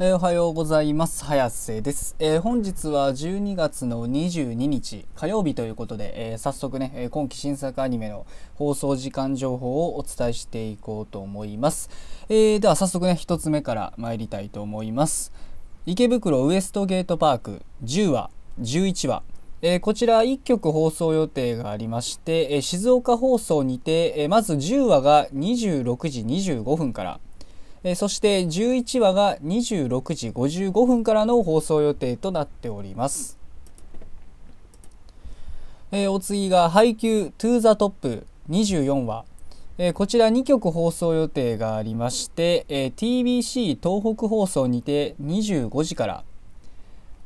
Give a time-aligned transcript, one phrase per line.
[0.00, 1.24] えー、おはようございます。
[1.24, 8.24] 早瀬です、えー、本日は12月の22日火曜日ということで、えー、早速ね、今期新作アニメの
[8.54, 11.90] 放送時間情報をお伝えしていこうと思います。
[12.28, 15.32] えでは早速ね、1つ目から参りたいと思います。
[15.84, 18.30] 池袋ウエストゲートパーク10話、
[18.60, 19.24] 11話、
[19.62, 27.20] えこちら1曲放送予定がありまして、え静岡放送にて、えまず10話が26時25分から、
[27.84, 33.38] えそして11話が26時55分からの放送予定となっております。
[35.90, 39.24] えお次が配給トゥーザトップ24話。
[39.78, 46.24] えこちら2局放送予定がありまして、え TBC 東北放送にて25時から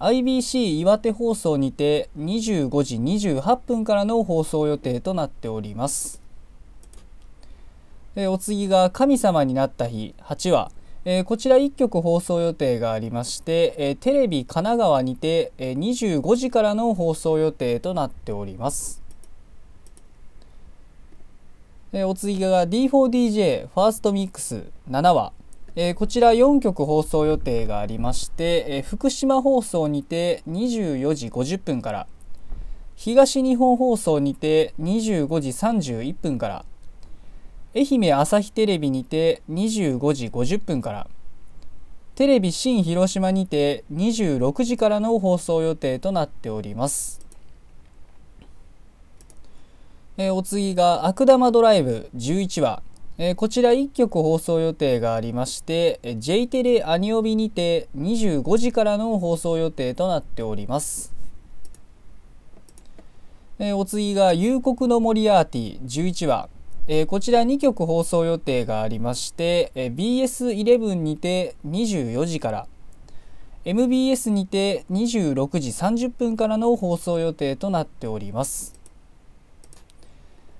[0.00, 6.19] IBC 岩手放送にて25時28分からの放送予定となっております。
[8.16, 10.72] えお次が神様になった日8話、
[11.04, 19.00] え、こちら1曲放送予定がありまして、え、テレビ神奈川にて、えー、25時からの放送予定となっております、
[21.92, 25.32] えお次が D4DJ ファーストミックス7話、
[25.76, 32.06] えこちら4曲放送予定がありまして、え福島放送にて24時50分から。
[32.96, 36.64] 東日本放送にて25時31分から。
[37.72, 41.06] 愛媛朝日テレビにて25時50分から。
[42.16, 47.20] テレビ新広島にて26時からの放送予定となっております。
[50.16, 52.82] えお次が悪玉ドライブ11話。
[53.18, 61.14] えこちら1曲放送予定がありまして J テレアニオビにて25時からの放送予定となっております。
[63.60, 66.48] えお次が夕刻のモリアーティ11話。
[66.88, 72.66] えー、こちら2曲放送予定がありまして、えー、BS11 にて24時から
[73.64, 78.74] MBS にて26時30分からの放送予定となっております、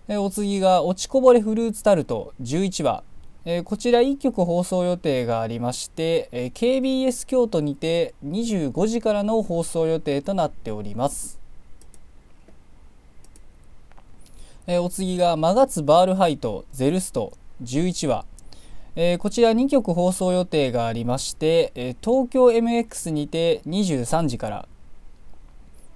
[0.08, 3.02] えー、お次が落ちこぼれフルーツタルト11話。
[3.46, 11.39] えー、こちら1曲放送予定がありまして、えー、KBS 京都にて25時からの放送予定となっております。
[14.72, 17.32] え、お次がマガツバールハイトゼルスト
[17.64, 18.24] 11話、
[18.94, 24.68] えー、こちら2曲放送予定がありまして、えー、東京 MX にて23時から。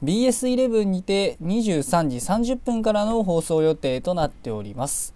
[0.02, 5.14] BS11 にて23時30分からの放送予定となっております。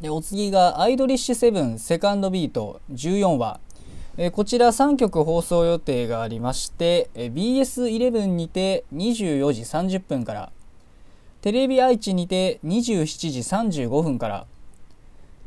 [0.00, 3.58] でお次がアイドリッシュセブンセカンドビート14話。
[4.18, 10.52] えこちら3曲放送予定がありまして、え BS11 にて24時30分から
[11.40, 13.38] テレビ愛知にて27時
[13.88, 14.46] 35分から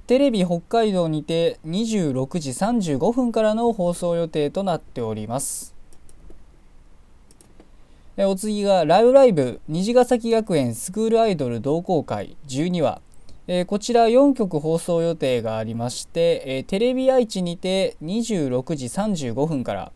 [0.08, 5.76] テレビ北海道にて26時35分からの放送予定となっております。
[8.18, 13.02] お次が「ライブライブ虹ヶ崎学園スクールアイドル同好会12話」
[13.48, 19.92] えー、こちら4曲放送予定がありまして、えー、テレビ愛知にて26時35分から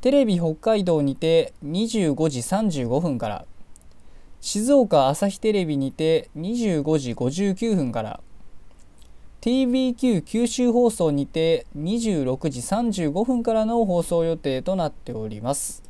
[0.00, 3.44] テレビ北海道にて25時35分から
[4.40, 8.20] 静岡朝日テレビにて25時59分から
[9.42, 15.82] TBQ 九州放送にて26時35分からの放送予定となっております。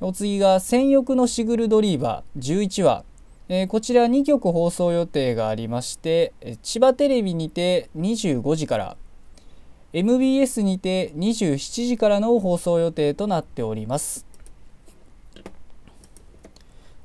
[0.00, 3.09] お次が「戦欲のシグルドリーバー」11話。
[3.52, 8.96] えー、こちら2曲放送予定がありまして、千葉テレビにて25時から
[9.92, 14.24] MBS にて27時からの放送予定となっております。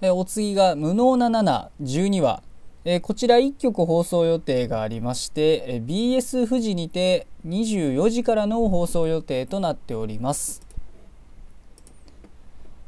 [0.02, 2.44] え、お次が「無能な712話」
[2.86, 10.62] えー、こちら1曲放送予定がありまして、え BS 富士にて24時からの放送予定となっております。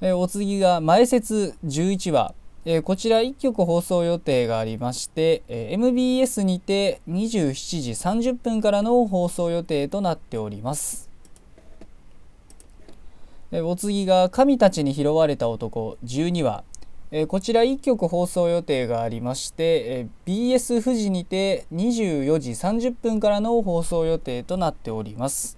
[0.01, 2.35] えお次が「前説11話」
[2.69, 11.09] えー、こちら1曲放送予定がありまして、えー、MBS にて27時30分からの放送予定となっております。
[13.53, 16.65] えー、お次が「神たちに拾われた男」12話、
[17.11, 25.57] えこちら1曲放送予定がありまして、え BS 富士にて24時30分からの放送予定となっております。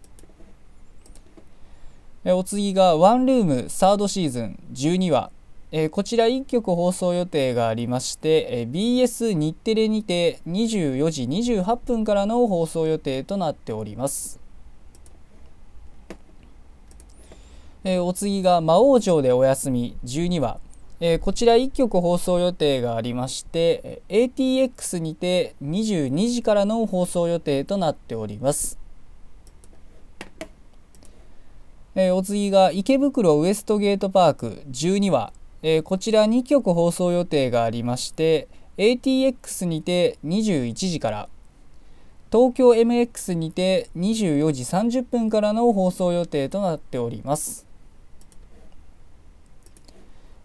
[2.23, 5.31] お次が「ワンルームサードシーズン12話」
[5.71, 14.39] えー、こちら1曲放送予定がありまして、えー、BS 日テレにて24時28分からの放送予定となっております。
[17.83, 20.59] えー、お次が魔王城でお休み12話、
[20.99, 28.79] えー、こちら1曲放送予定がありまして ATX にて22時からの放送予定となっております。
[31.95, 38.47] えー、お次が池袋ウエストゲートパーク12話、えー、こちら2曲放送予定がありまして
[38.77, 41.29] ATX にて21時から
[42.31, 47.65] 東京 MX にて24時30分からの放送予定となっております。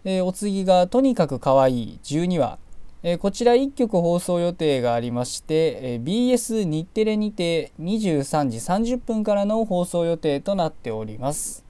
[0.03, 2.59] えー、お次がとにかくかわいい12話、
[3.03, 11.64] えー、こちら1曲放送予定がありまして、えー、BS 日テレにて23時30分からの放送予定となっております。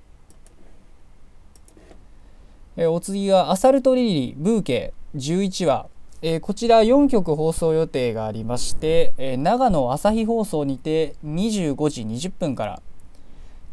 [2.77, 4.93] えお次がアサルトリリーブーケ。
[5.15, 5.87] 11話。
[6.21, 12.81] え、こちら4曲放送予定がありまして、え、長野朝日放送にて25時20分から。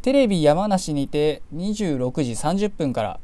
[0.03, 3.21] テレビ山梨にて26時30分から。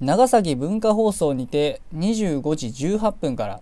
[0.00, 3.60] 長崎文化放送にて25時18分から。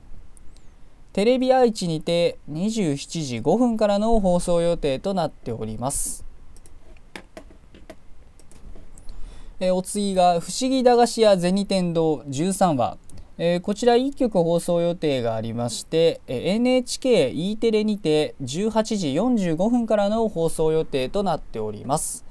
[1.13, 6.25] テレビ愛知にて27時5分からの放送予定となっております。
[9.61, 12.99] え、お次が「不思議駄菓子屋銭天堂13話」
[13.39, 22.25] えー、こちら1曲放送予定がありまして、え、NHKE テレにて18時45分からの放送予定となっております。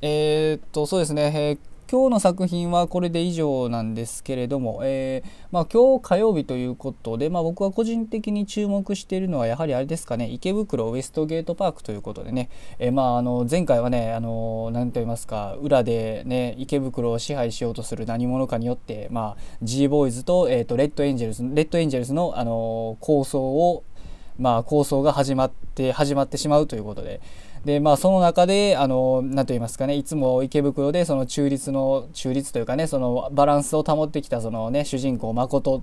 [0.00, 1.58] えー、っとそうですね、えー、
[1.90, 23.82] 今日の作品はこれで以上なんですけれども、えー、まあ、今日火曜日ということで、まあ、僕は個人的に注目しているのはやはりあれですかね池袋ウエストゲートパークということでね、えー、まあ、あの前回はねあの何と言いますか裏で、ね、池袋を支配しようとする何者かによって、まあ、G ボーイズと,、えーと、レッドエンジェルスレッドエンジェルスの、あの構想を
[24.38, 27.20] まあ、構想が始まって始まってしまうということで、
[27.64, 35.82] でまあその中であの何と言いますかねいつも池袋でその中立の中立というかねそのバランスを保ってきたそのね主人公誠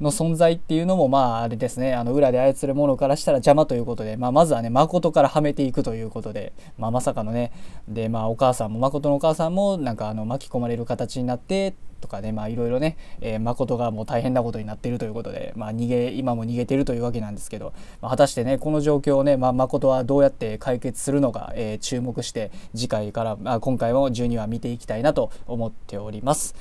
[0.00, 7.52] の存在っていうのもまああれですねあの裏で操る者からしたら邪魔ということで、まあ、まずはね誠からはめていくということで、まあ、まさかのね
[7.88, 26.54] でまあお母さんも誠のお母さんもなんかあの巻き込まれる形になってとかねまあいろいろね、えー、誠がもう大変なことになっているということで、まあ、逃げ今も逃げているというわけなんですけど、まあ、果たしてねこの状況をね、まあ、誠はどうやって解決するのか、えー、注目して次回から、まあ、今回も12話見ていきたいなと思っております。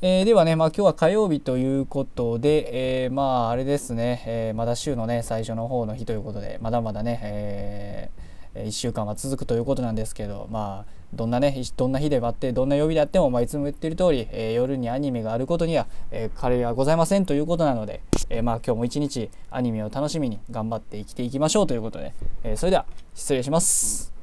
[0.00, 22.12] えー、ではね、まあ、今日は火曜日ということで、えー、まああれですね、えー、まだ週のね最初の方の日ということでまだまだね、えー1週間は続くということなんですけどまあどんなねどんな日で待ってどんな曜日であっても、まあ、いつも言ってる通り、えー、夜にアニメがあることには、えー、彼はございませんということなので、えー、まあ今日も一日アニメを楽しみに頑張って生きていきましょうということで、
[22.44, 24.17] えそれでは失礼します。